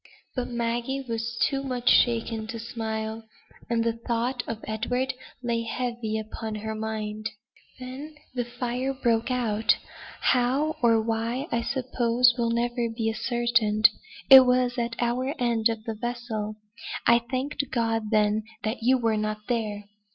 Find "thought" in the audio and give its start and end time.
3.93-4.41